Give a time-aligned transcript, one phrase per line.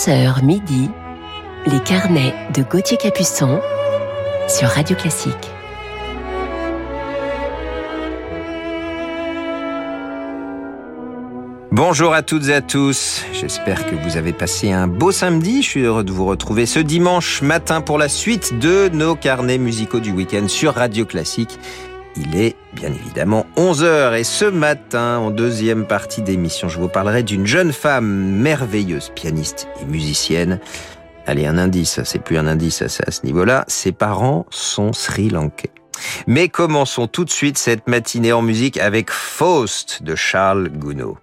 [0.00, 0.88] 11h midi,
[1.66, 3.60] les carnets de Gauthier Capuçon
[4.48, 5.34] sur Radio Classique.
[11.70, 15.60] Bonjour à toutes et à tous, j'espère que vous avez passé un beau samedi.
[15.60, 19.58] Je suis heureux de vous retrouver ce dimanche matin pour la suite de nos carnets
[19.58, 21.58] musicaux du week-end sur Radio Classique.
[22.16, 27.22] Il est bien évidemment 11h et ce matin, en deuxième partie d'émission, je vous parlerai
[27.22, 30.58] d'une jeune femme merveilleuse, pianiste et musicienne.
[31.26, 35.70] Allez, un indice, c'est plus un indice à ce niveau-là, ses parents sont sri lankais.
[36.26, 41.14] Mais commençons tout de suite cette matinée en musique avec Faust de Charles Gounod.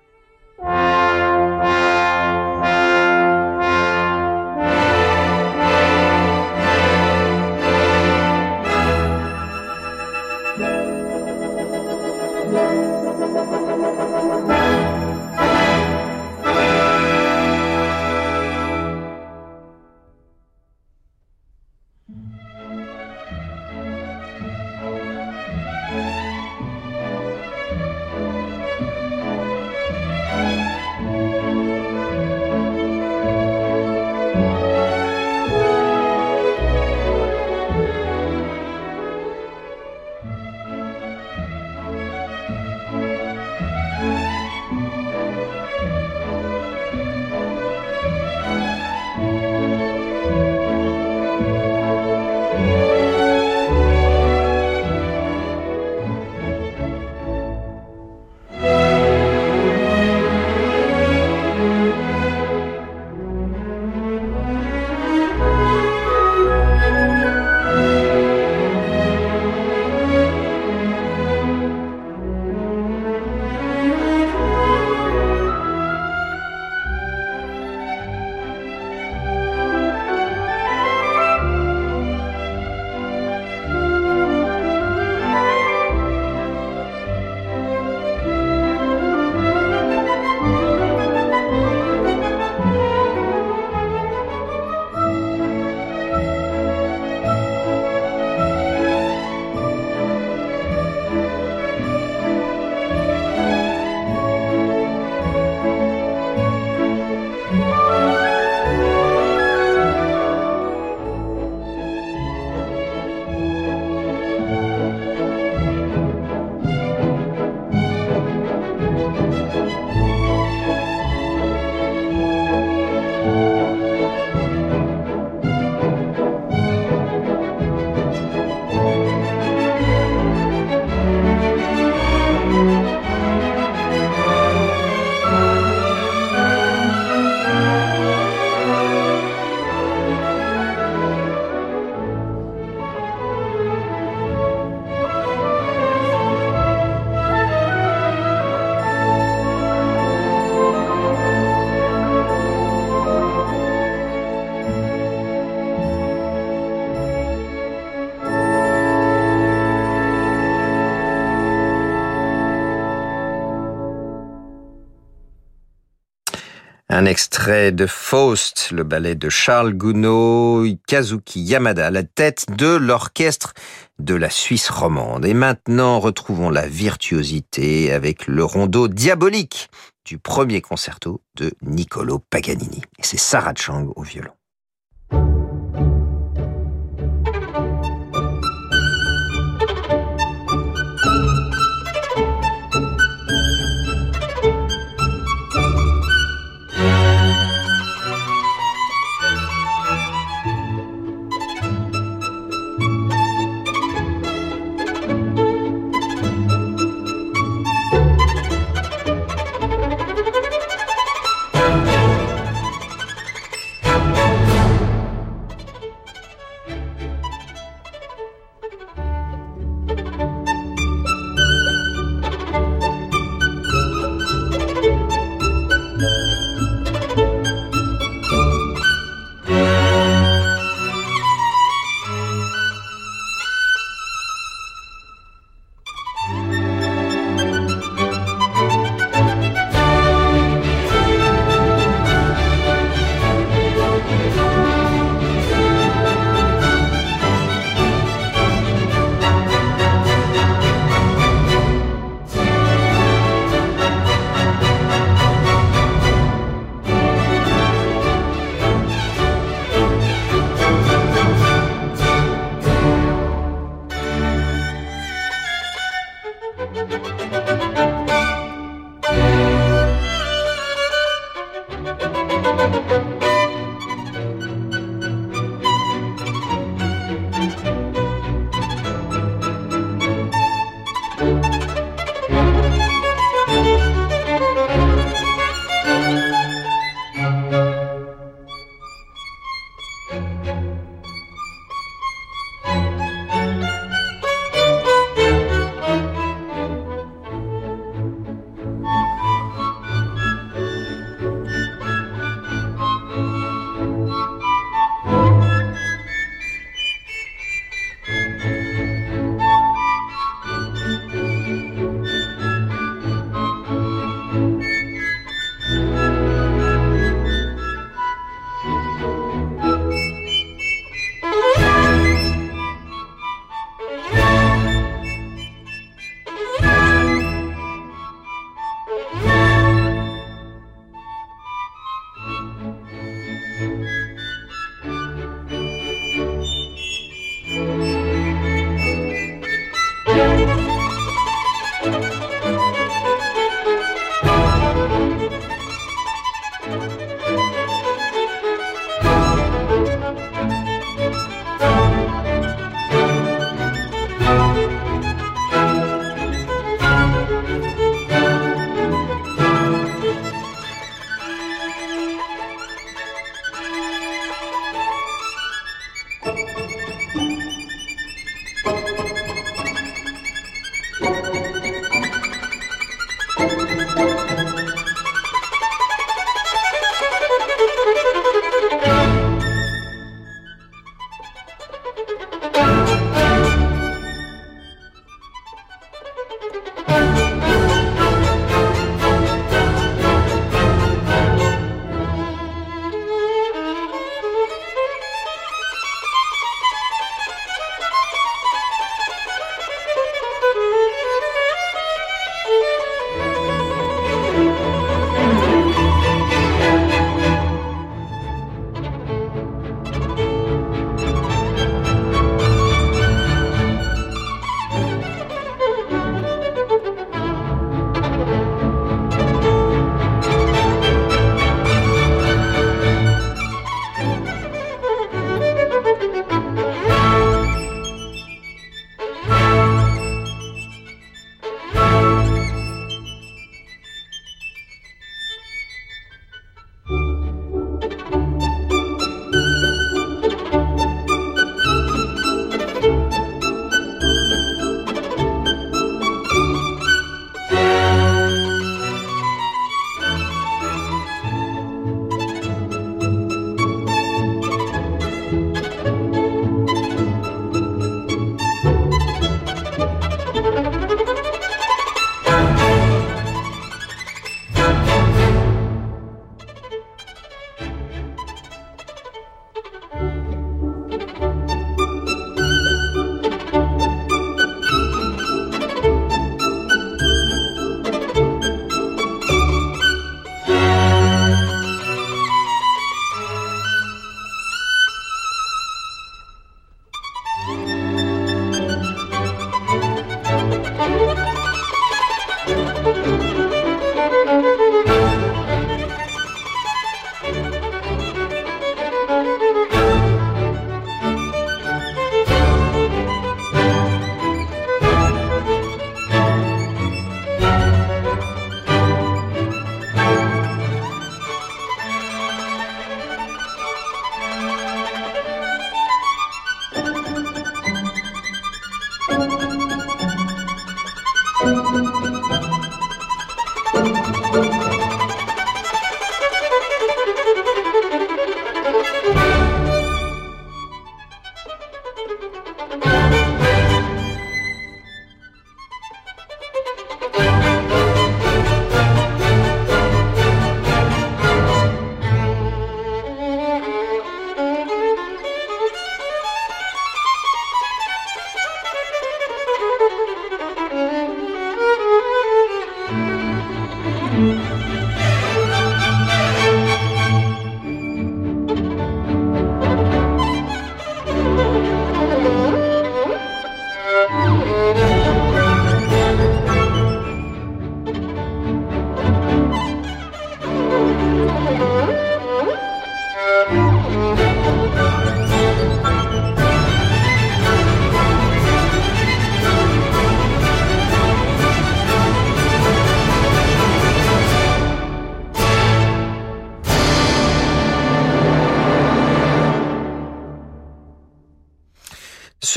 [167.08, 173.54] Extrait de Faust, le ballet de Charles Gounod, Kazuki Yamada à la tête de l'orchestre
[174.00, 175.26] de la Suisse romande.
[175.26, 179.70] Et maintenant, retrouvons la virtuosité avec le rondeau diabolique
[180.06, 182.82] du premier concerto de Niccolo Paganini.
[183.00, 184.37] Et c'est Sarah Chang au violon.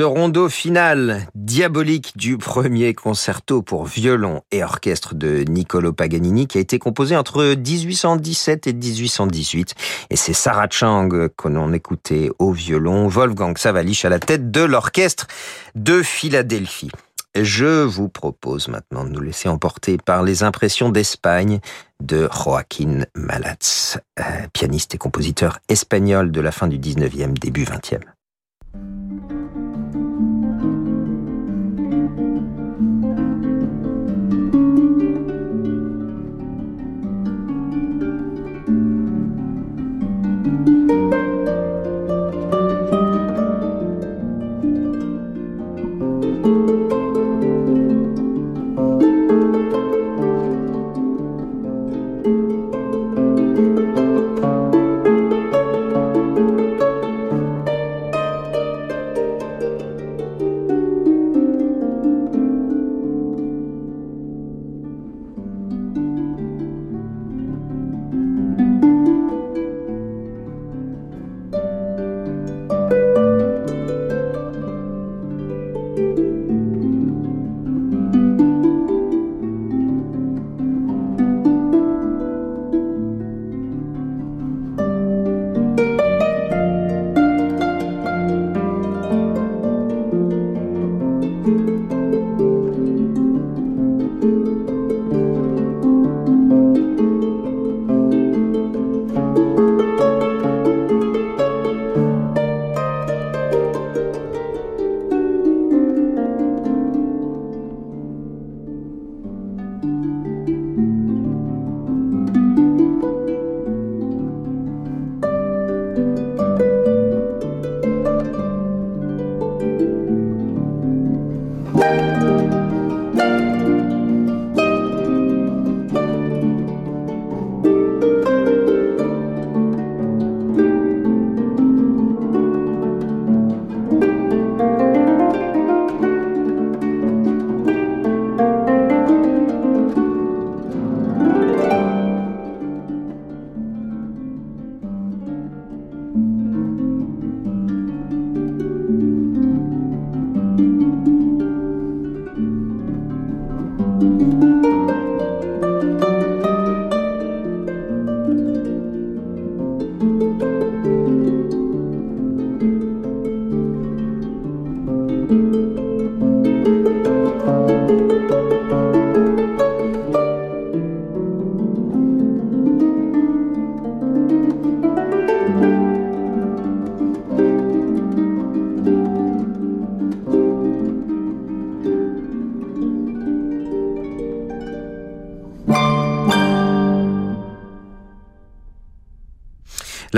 [0.00, 6.56] Ce rondo final diabolique du premier concerto pour violon et orchestre de Niccolo Paganini qui
[6.56, 9.74] a été composé entre 1817 et 1818.
[10.08, 15.26] Et c'est Sarah Chang qu'on écoutait au violon, Wolfgang Savalich à la tête de l'orchestre
[15.74, 16.90] de Philadelphie.
[17.34, 21.60] Je vous propose maintenant de nous laisser emporter par les impressions d'Espagne
[22.02, 24.22] de Joaquín Malatz, euh,
[24.54, 28.00] pianiste et compositeur espagnol de la fin du 19e, début 20e.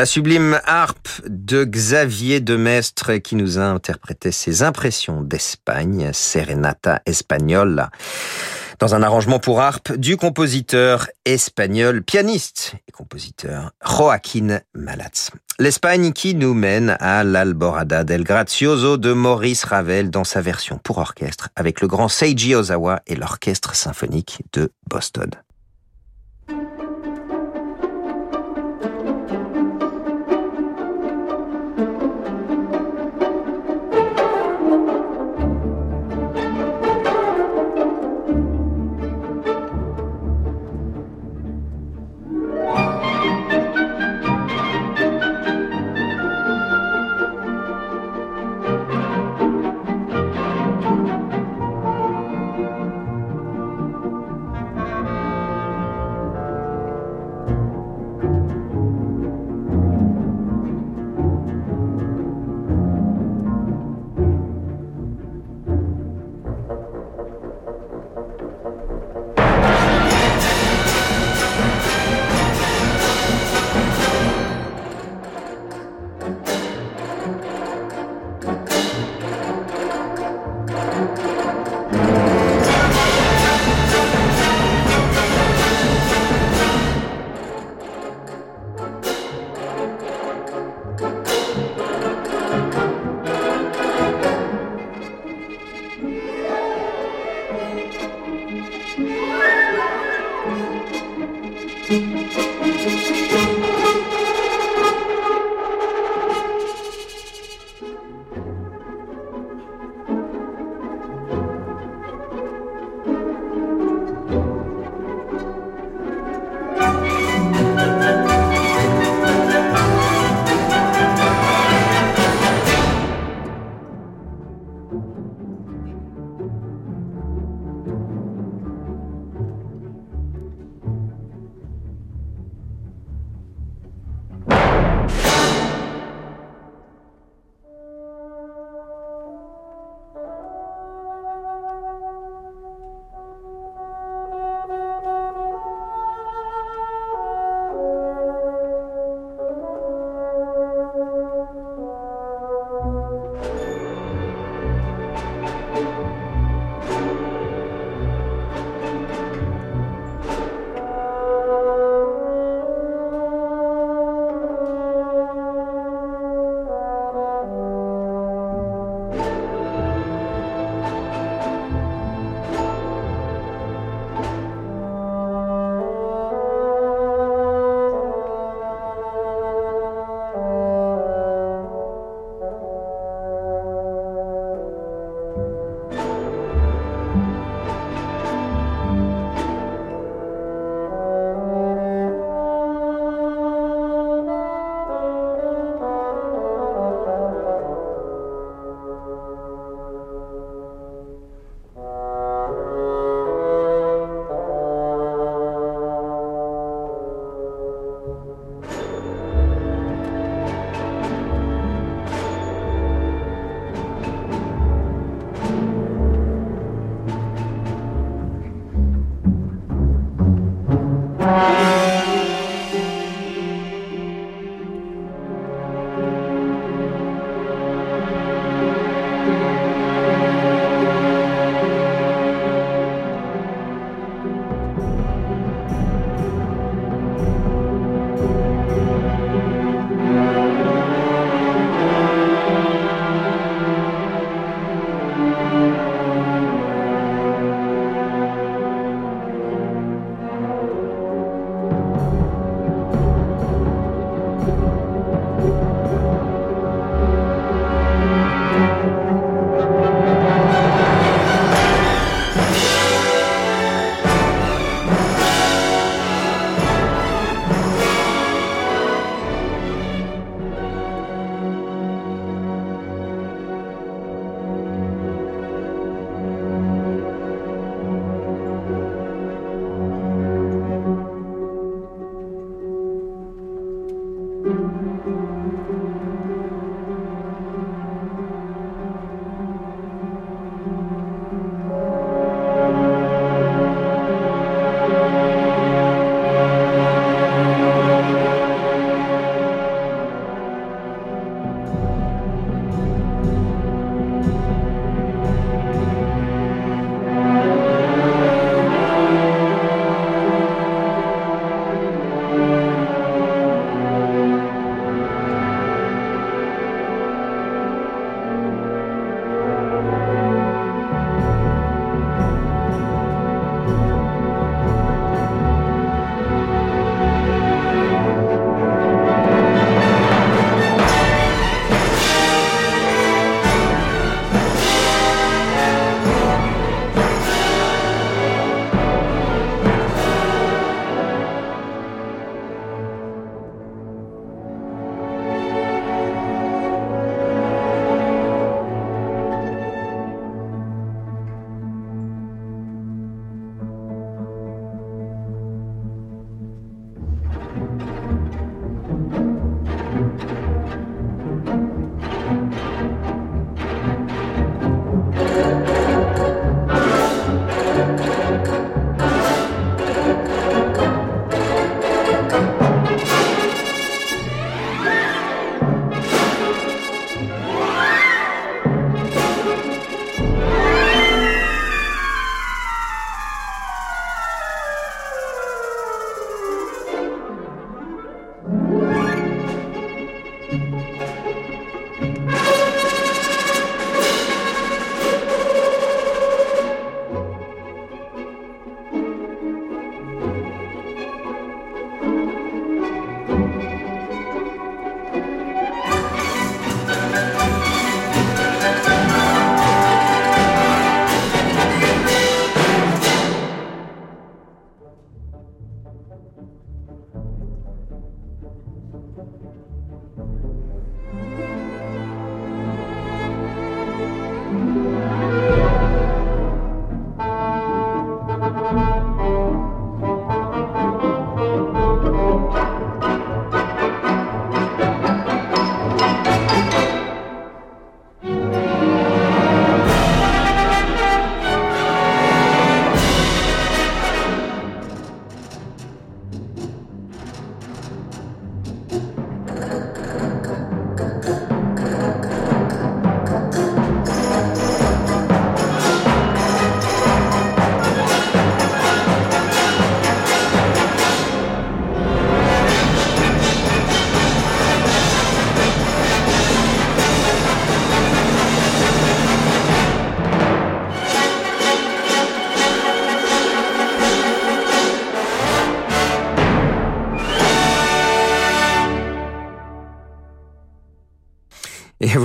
[0.03, 7.89] La sublime harpe de Xavier Demestre qui nous a interprété ses impressions d'Espagne, Serenata Espagnola,
[8.81, 15.31] dans un arrangement pour harpe du compositeur espagnol, pianiste et compositeur Joaquín Malatz.
[15.61, 20.99] L'Espagne qui nous mène à l'Alborada del Grazioso de Maurice Ravel dans sa version pour
[20.99, 25.31] orchestre avec le grand Seiji Ozawa et l'orchestre symphonique de Boston.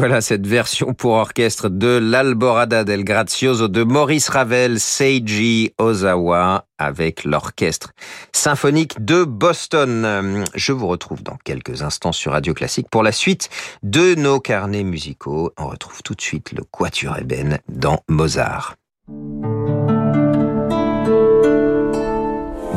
[0.08, 7.26] Voilà cette version pour orchestre de l'Alborada del Grazioso de Maurice Ravel, Seiji Ozawa, avec
[7.26, 7.92] l'orchestre
[8.32, 10.46] symphonique de Boston.
[10.56, 13.50] Je vous retrouve dans quelques instants sur Radio Classique pour la suite
[13.84, 15.52] de nos carnets musicaux.
[15.58, 18.78] On retrouve tout de suite le Quatuor Eben dans Mozart.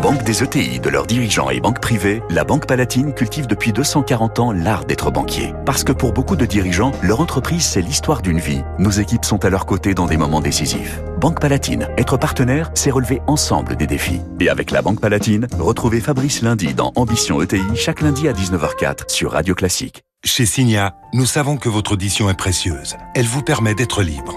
[0.01, 4.39] Banque des ETI, de leurs dirigeants et banques privées, la Banque Palatine cultive depuis 240
[4.39, 5.53] ans l'art d'être banquier.
[5.67, 8.63] Parce que pour beaucoup de dirigeants, leur entreprise, c'est l'histoire d'une vie.
[8.79, 11.03] Nos équipes sont à leur côté dans des moments décisifs.
[11.21, 14.23] Banque Palatine, être partenaire, c'est relever ensemble des défis.
[14.41, 19.11] Et avec la Banque Palatine, retrouvez Fabrice lundi dans Ambition ETI, chaque lundi à 19h04
[19.11, 20.03] sur Radio Classique.
[20.25, 22.97] Chez Signa, nous savons que votre audition est précieuse.
[23.15, 24.37] Elle vous permet d'être libre.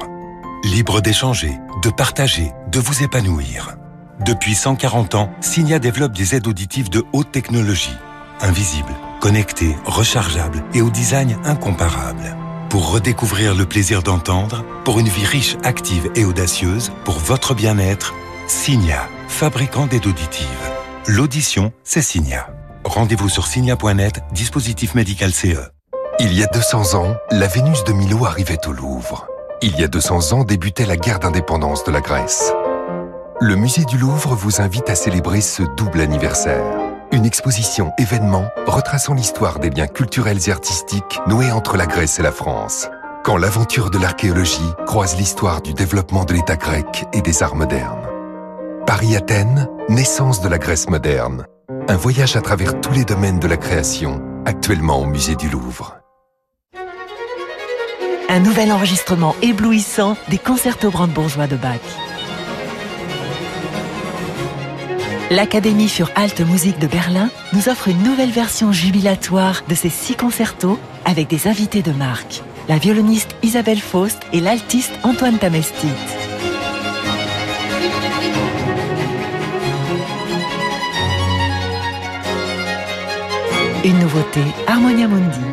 [0.65, 3.77] Libre d'échanger, de partager, de vous épanouir.
[4.19, 7.97] Depuis 140 ans, Signia développe des aides auditives de haute technologie,
[8.41, 12.35] invisibles, connectées, rechargeables et au design incomparable.
[12.69, 18.13] Pour redécouvrir le plaisir d'entendre, pour une vie riche, active et audacieuse, pour votre bien-être,
[18.47, 20.47] Signia, fabricant d'aides auditives.
[21.07, 22.49] L'audition, c'est Signia.
[22.85, 25.69] Rendez-vous sur signia.net, dispositif médical CE.
[26.19, 29.27] Il y a 200 ans, la Vénus de Milo arrivait au Louvre.
[29.61, 32.53] Il y a 200 ans débutait la guerre d'indépendance de la Grèce.
[33.41, 36.63] Le musée du Louvre vous invite à célébrer ce double anniversaire.
[37.11, 42.23] Une exposition événement retraçant l'histoire des biens culturels et artistiques noués entre la Grèce et
[42.23, 42.89] la France.
[43.23, 48.07] Quand l'aventure de l'archéologie croise l'histoire du développement de l'État grec et des arts modernes.
[48.85, 51.45] Paris-Athènes, naissance de la Grèce moderne.
[51.89, 55.97] Un voyage à travers tous les domaines de la création, actuellement au musée du Louvre.
[58.29, 61.79] Un nouvel enregistrement éblouissant des concertos brandebourgeois de Bach.
[65.33, 70.13] L'Académie für Alte Musik de Berlin nous offre une nouvelle version jubilatoire de ces six
[70.13, 72.43] concertos avec des invités de marque.
[72.69, 75.87] La violoniste Isabelle Faust et l'altiste Antoine Tamestit.
[83.83, 85.52] Une nouveauté, Harmonia Mundi.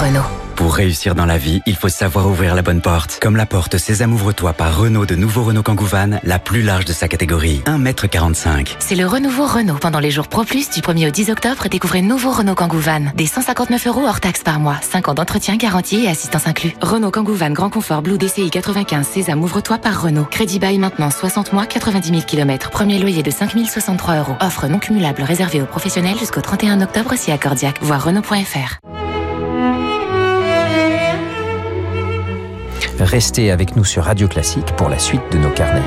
[0.00, 0.24] Renault.
[0.56, 3.18] Pour réussir dans la vie, il faut savoir ouvrir la bonne porte.
[3.20, 5.88] Comme la porte Sésame ouvre-toi par Renault de nouveau Renault Kangoo
[6.22, 7.60] la plus large de sa catégorie.
[7.66, 8.76] 1m45.
[8.78, 9.76] C'est le renouveau Renault.
[9.78, 12.80] Pendant les jours Pro Plus du 1er au 10 octobre, découvrez nouveau Renault Kangoo
[13.14, 14.76] Des 159 euros hors taxes par mois.
[14.80, 16.74] 5 ans d'entretien garanti et assistance inclus.
[16.80, 20.26] Renault Kangoo Grand Confort Blue DCI 95 Sésame ouvre-toi par Renault.
[20.30, 22.70] Crédit bail maintenant 60 mois, 90 000 km.
[22.70, 24.36] Premier loyer de 5 063 euros.
[24.40, 27.82] Offre non cumulable réservée aux professionnels jusqu'au 31 octobre si accordiaque.
[27.82, 28.80] Voir Renault.fr.
[33.02, 35.80] Restez avec nous sur Radio Classique pour la suite de nos carnets.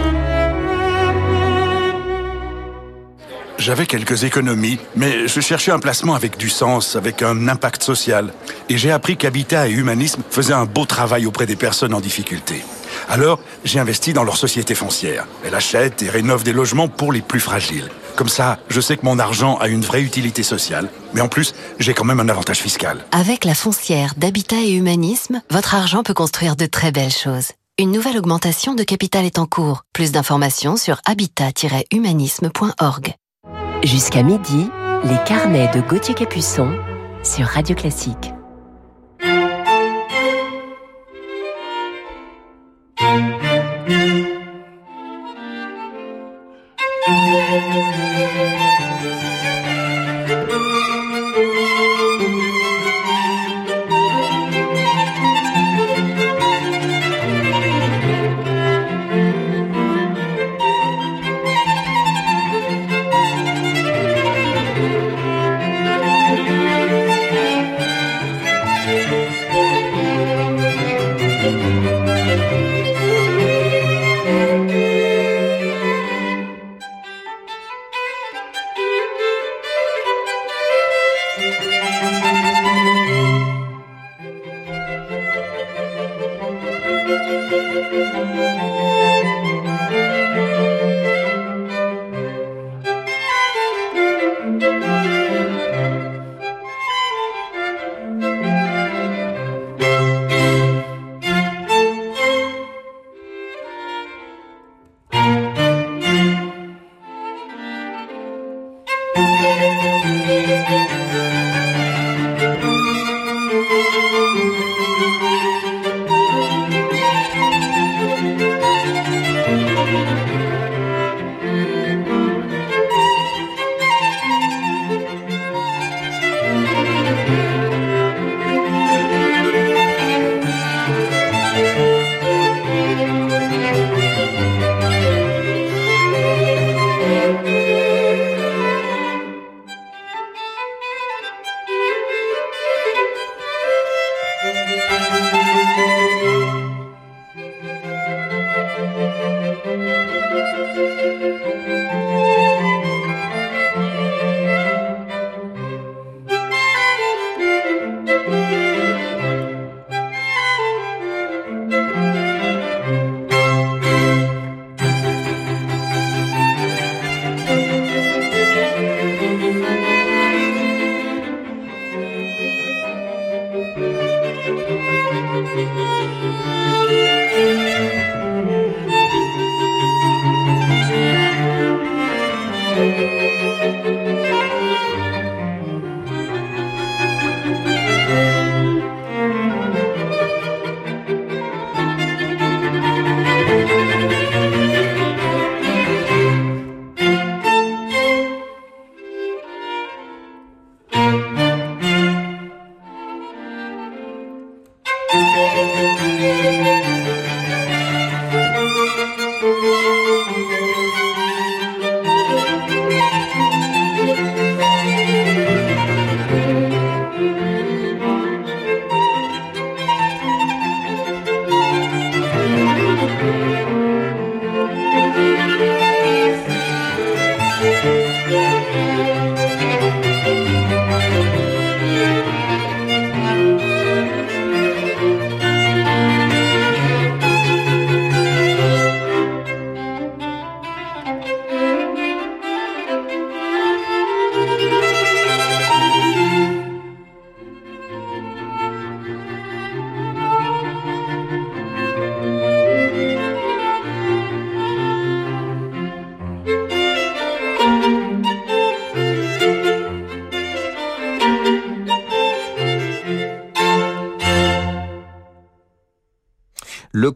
[3.59, 8.33] J'avais quelques économies, mais je cherchais un placement avec du sens, avec un impact social.
[8.67, 12.63] Et j'ai appris qu'Habitat et Humanisme faisaient un beau travail auprès des personnes en difficulté.
[13.09, 15.27] Alors, j'ai investi dans leur société foncière.
[15.45, 17.89] Elle achète et rénove des logements pour les plus fragiles.
[18.15, 21.53] Comme ça, je sais que mon argent a une vraie utilité sociale, mais en plus,
[21.79, 23.03] j'ai quand même un avantage fiscal.
[23.11, 27.51] Avec la foncière d'Habitat et Humanisme, votre argent peut construire de très belles choses.
[27.79, 29.83] Une nouvelle augmentation de capital est en cours.
[29.93, 33.15] Plus d'informations sur habitat-humanisme.org.
[33.83, 34.69] Jusqu'à midi,
[35.03, 36.71] les carnets de Gauthier Capuçon
[37.23, 38.31] sur Radio Classique.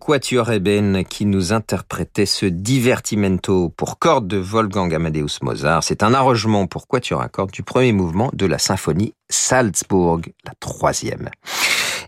[0.07, 5.83] Quatuor Eben qui nous interprétait ce divertimento pour cordes de Wolfgang Amadeus Mozart?
[5.83, 10.53] C'est un arrangement pour Quatuor à cordes du premier mouvement de la symphonie Salzburg, la
[10.61, 11.29] troisième.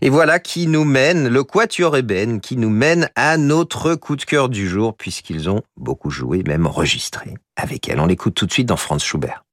[0.00, 4.24] Et voilà qui nous mène, le Quatuor Eben, qui nous mène à notre coup de
[4.24, 8.00] cœur du jour, puisqu'ils ont beaucoup joué, même enregistré avec elle.
[8.00, 9.44] On l'écoute tout de suite dans Franz Schubert.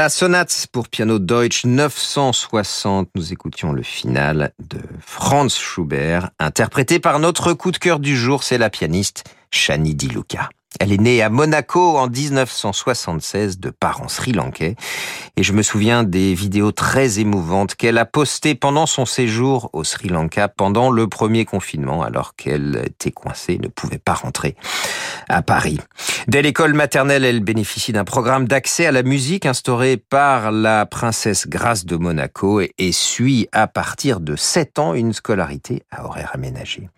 [0.00, 7.18] La sonate pour piano Deutsch 960, nous écoutions le final de Franz Schubert, interprété par
[7.18, 10.48] notre coup de cœur du jour, c'est la pianiste Shani Di Luca.
[10.78, 14.76] Elle est née à Monaco en 1976 de parents sri-lankais
[15.36, 19.82] et je me souviens des vidéos très émouvantes qu'elle a postées pendant son séjour au
[19.82, 24.54] Sri Lanka pendant le premier confinement alors qu'elle était coincée, ne pouvait pas rentrer
[25.28, 25.78] à Paris.
[26.28, 31.48] Dès l'école maternelle, elle bénéficie d'un programme d'accès à la musique instauré par la princesse
[31.48, 36.88] Grace de Monaco et suit à partir de 7 ans une scolarité à horaire aménagé.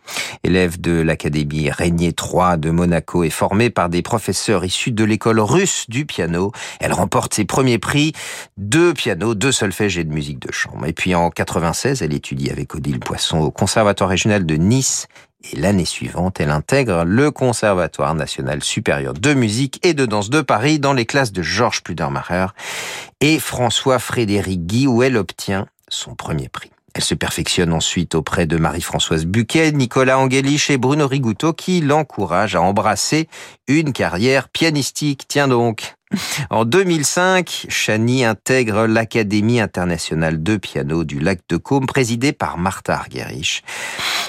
[0.44, 5.40] Élève de l'Académie Régnier III de Monaco et formée par des professeurs issus de l'école
[5.40, 8.12] russe du piano, elle remporte ses premiers prix
[8.56, 10.86] de piano, de solfège et de musique de chambre.
[10.86, 15.06] Et puis en 96, elle étudie avec Odile Poisson au Conservatoire régional de Nice
[15.50, 20.40] et l'année suivante, elle intègre le Conservatoire national supérieur de musique et de danse de
[20.40, 22.46] Paris dans les classes de Georges Pludermacher
[23.20, 26.70] et François-Frédéric Guy où elle obtient son premier prix.
[26.94, 32.56] Elle se perfectionne ensuite auprès de Marie-Françoise Buquet, Nicolas Angelich et Bruno Rigouteau qui l'encouragent
[32.56, 33.28] à embrasser
[33.66, 35.24] une carrière pianistique.
[35.26, 35.94] Tiens donc.
[36.50, 42.94] En 2005, Chani intègre l'Académie internationale de piano du lac de Caume, présidée par Martha
[42.94, 43.62] Argerich.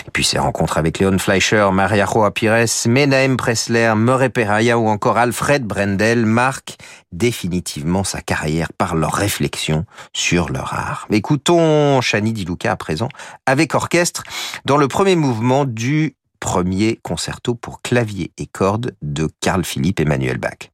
[0.07, 4.87] Et puis ses rencontres avec Léon Fleischer, Maria Joa Pires, Menahem Pressler, Murray Peraya ou
[4.87, 6.77] encore Alfred Brendel marquent
[7.11, 11.07] définitivement sa carrière par leurs réflexions sur leur art.
[11.11, 13.09] Écoutons Chani Di Luca à présent
[13.45, 14.23] avec orchestre
[14.65, 20.37] dans le premier mouvement du premier concerto pour clavier et cordes de Carl Philippe Emmanuel
[20.37, 20.72] Bach.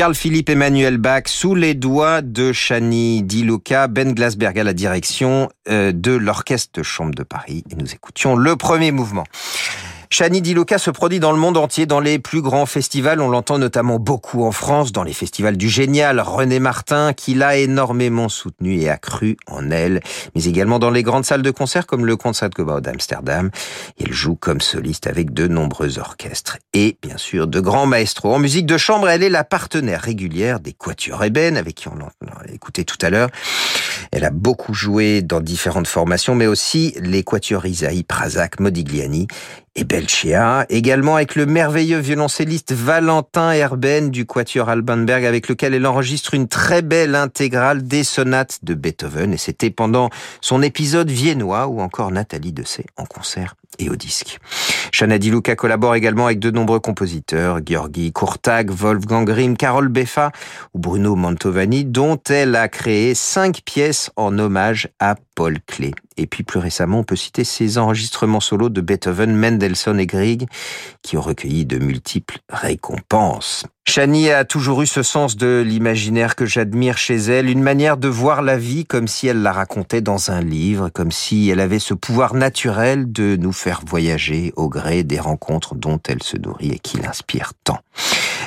[0.00, 4.72] Carl Philippe Emmanuel Bach sous les doigts de Chani Di Luca, Ben Glasberg à la
[4.72, 7.64] direction euh, de l'Orchestre Chambre de Paris.
[7.70, 9.24] Et nous écoutions le premier mouvement.
[10.12, 13.20] Shani Di Luca se produit dans le monde entier, dans les plus grands festivals.
[13.20, 17.56] On l'entend notamment beaucoup en France, dans les festivals du Génial, René Martin, qui l'a
[17.56, 20.00] énormément soutenu et accru en elle,
[20.34, 23.50] mais également dans les grandes salles de concert comme le Concertgebouw d'Amsterdam.
[24.00, 28.34] Elle joue comme soliste avec de nombreux orchestres et, bien sûr, de grands maestros.
[28.34, 31.94] En musique de chambre, elle est la partenaire régulière des Quatuors Eben, avec qui on
[31.94, 32.10] l'a
[32.52, 33.28] écouté tout à l'heure.
[34.10, 39.28] Elle a beaucoup joué dans différentes formations, mais aussi les Quatuors Isaïe, Prazak, Modigliani
[39.76, 45.86] et Belchia, également avec le merveilleux violoncelliste Valentin Herben du Quatuor Albanberg, avec lequel elle
[45.86, 50.10] enregistre une très belle intégrale des sonates de Beethoven, et c'était pendant
[50.40, 54.38] son épisode viennois, ou encore Nathalie Dessay en concert et au disque.
[54.92, 60.32] Shana Di Luca collabore également avec de nombreux compositeurs, Georgi Kurtag, Wolfgang Grimm, Carol Beffa
[60.74, 65.94] ou Bruno Mantovani, dont elle a créé cinq pièces en hommage à Paul Klee.
[66.20, 70.46] Et puis plus récemment, on peut citer ses enregistrements solos de Beethoven, Mendelssohn et Grieg,
[71.02, 73.64] qui ont recueilli de multiples récompenses.
[73.88, 78.06] Chani a toujours eu ce sens de l'imaginaire que j'admire chez elle, une manière de
[78.06, 81.78] voir la vie comme si elle la racontait dans un livre, comme si elle avait
[81.78, 86.72] ce pouvoir naturel de nous faire voyager au gré des rencontres dont elle se nourrit
[86.72, 87.78] et qui l'inspirent tant.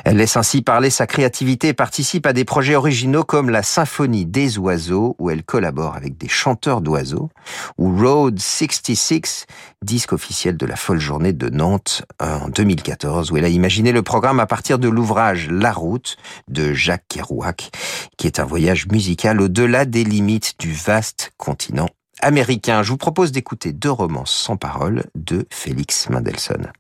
[0.06, 4.26] Elle laisse ainsi parler sa créativité et participe à des projets originaux comme la Symphonie
[4.26, 7.30] des oiseaux, où elle collabore avec des chanteurs d'oiseaux,
[7.78, 9.46] ou Road 66,
[9.82, 14.02] disque officiel de la folle journée de Nantes en 2014, où elle a imaginé le
[14.02, 16.18] programme à partir de l'ouvrage La Route
[16.50, 17.72] de Jacques Kerouac,
[18.18, 21.90] qui est un voyage musical au-delà des limites du vaste continent
[22.20, 22.84] américain.
[22.84, 26.72] Je vous propose d'écouter deux romances sans parole de Félix Mendelssohn.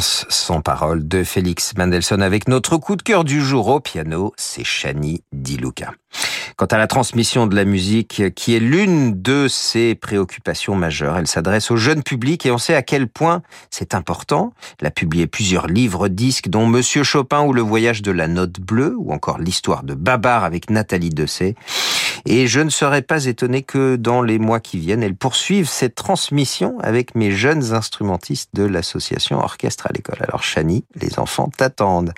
[0.00, 4.64] Sans parole de Félix Mendelssohn avec notre coup de cœur du jour au piano, c'est
[4.64, 5.92] Shani Di Luca.
[6.56, 11.26] Quant à la transmission de la musique, qui est l'une de ses préoccupations majeures, elle
[11.26, 14.52] s'adresse au jeune public et on sait à quel point c'est important.
[14.80, 18.60] Elle a publié plusieurs livres disques, dont Monsieur Chopin ou Le voyage de la note
[18.60, 21.54] bleue, ou encore l'histoire de Babar avec Nathalie Dessay.
[22.26, 25.94] Et je ne serais pas étonné que dans les mois qui viennent, elle poursuive cette
[25.94, 30.18] transmission avec mes jeunes instrumentistes de l'association Orchestre à l'école.
[30.20, 32.12] Alors Chani, les enfants t'attendent.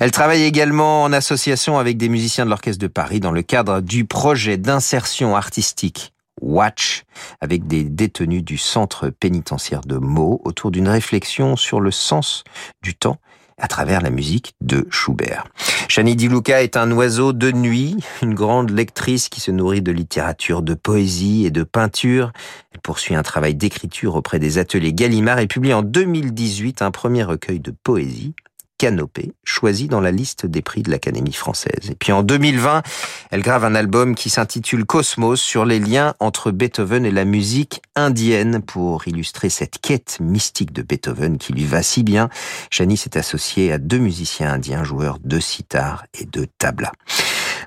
[0.00, 3.80] Elle travaille également en association avec des musiciens de l'Orchestre de Paris dans le cadre
[3.80, 7.04] du projet d'insertion artistique Watch
[7.40, 12.42] avec des détenus du centre pénitentiaire de Meaux autour d'une réflexion sur le sens
[12.82, 13.18] du temps
[13.62, 15.44] à travers la musique de Schubert.
[15.88, 19.92] Shani Di Luca est un oiseau de nuit, une grande lectrice qui se nourrit de
[19.92, 22.32] littérature, de poésie et de peinture.
[22.72, 27.22] Elle poursuit un travail d'écriture auprès des ateliers Gallimard et publie en 2018 un premier
[27.22, 28.34] recueil de poésie
[28.82, 31.88] Canopée, choisi dans la liste des prix de l'Académie française.
[31.88, 32.82] Et puis en 2020,
[33.30, 37.80] elle grave un album qui s'intitule Cosmos sur les liens entre Beethoven et la musique
[37.94, 42.28] indienne pour illustrer cette quête mystique de Beethoven qui lui va si bien.
[42.70, 46.90] Shani s'est associée à deux musiciens indiens joueurs de sitar et de tabla.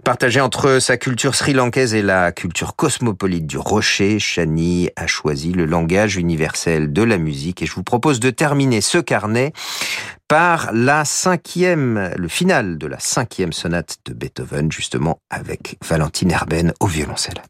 [0.05, 5.65] Partagé entre sa culture sri-lankaise et la culture cosmopolite du rocher, Shani a choisi le
[5.65, 9.51] langage universel de la musique et je vous propose de terminer ce carnet
[10.27, 16.71] par la cinquième, le final de la cinquième sonate de Beethoven, justement avec Valentine Herben
[16.79, 17.41] au violoncelle.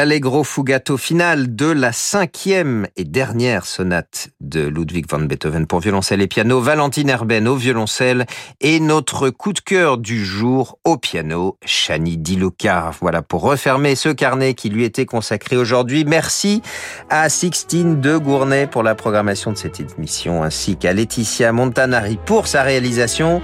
[0.00, 6.22] L'allegro fugato final de la cinquième et dernière sonate de Ludwig van Beethoven pour violoncelle
[6.22, 8.24] et piano, Valentine Herben au violoncelle
[8.62, 12.92] et notre coup de cœur du jour au piano, Chani Diluca.
[13.02, 16.06] Voilà pour refermer ce carnet qui lui était consacré aujourd'hui.
[16.06, 16.62] Merci
[17.10, 22.46] à Sixtine de Gournay pour la programmation de cette émission ainsi qu'à Laetitia Montanari pour
[22.46, 23.42] sa réalisation.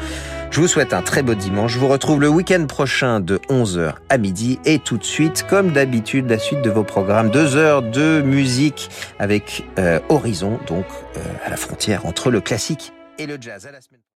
[0.56, 1.74] Je vous souhaite un très beau dimanche.
[1.74, 5.72] Je vous retrouve le week-end prochain de 11h à midi et tout de suite, comme
[5.72, 7.28] d'habitude, la suite de vos programmes.
[7.28, 8.88] Deux heures de musique
[9.18, 10.86] avec euh, Horizon, donc
[11.18, 13.68] euh, à la frontière entre le classique et le jazz.